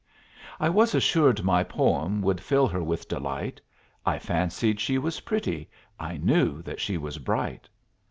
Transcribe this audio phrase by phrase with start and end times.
[0.59, 3.61] I was assured my poem Would fill her with delight
[4.03, 7.69] I fancied she was pretty I knew that she was bright!